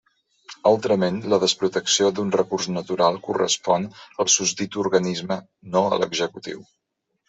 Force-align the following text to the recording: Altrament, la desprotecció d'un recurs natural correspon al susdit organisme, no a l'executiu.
Altrament, 0.69 1.19
la 1.33 1.39
desprotecció 1.43 2.09
d'un 2.21 2.33
recurs 2.37 2.69
natural 2.79 3.21
correspon 3.29 3.89
al 4.25 4.35
susdit 4.41 4.83
organisme, 4.89 5.43
no 5.77 5.89
a 5.97 6.05
l'executiu. 6.05 6.71